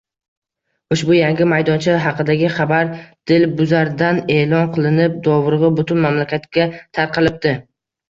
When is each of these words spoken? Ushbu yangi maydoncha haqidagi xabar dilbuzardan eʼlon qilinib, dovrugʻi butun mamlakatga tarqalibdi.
Ushbu 0.95 1.15
yangi 1.17 1.45
maydoncha 1.51 1.97
haqidagi 2.05 2.49
xabar 2.57 2.91
dilbuzardan 3.33 4.25
eʼlon 4.39 4.75
qilinib, 4.81 5.23
dovrugʻi 5.31 5.75
butun 5.81 6.05
mamlakatga 6.11 6.71
tarqalibdi. 6.79 7.59